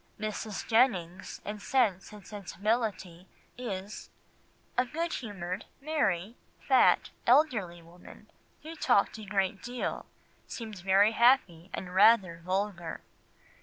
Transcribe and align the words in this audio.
Mrs. 0.19 0.65
Jennings, 0.67 1.41
in 1.45 1.59
Sense 1.59 2.11
and 2.11 2.25
Sensibility, 2.25 3.27
is 3.55 4.09
"a 4.75 4.83
good 4.83 5.13
humoured, 5.13 5.65
merry, 5.79 6.37
fat, 6.59 7.11
elderly 7.27 7.83
woman, 7.83 8.31
who 8.63 8.73
talked 8.75 9.19
a 9.19 9.25
great 9.25 9.61
deal, 9.61 10.07
seemed 10.47 10.79
very 10.79 11.11
happy 11.11 11.69
and 11.71 11.93
rather 11.93 12.39
vulgar." 12.43 13.01